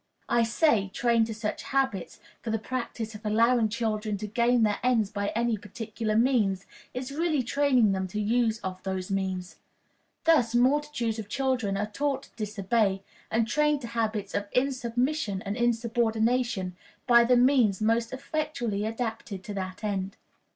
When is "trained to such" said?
0.95-1.61